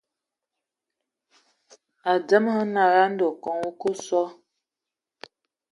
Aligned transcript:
A 2.09 2.11
ndǝŋə 2.21 2.49
hm 2.59 2.67
nala, 2.73 3.01
ndɔ 3.13 3.27
Nkɔg 3.33 3.57
o 3.67 3.69
akǝ 3.69 3.89
sɔ, 4.05 4.21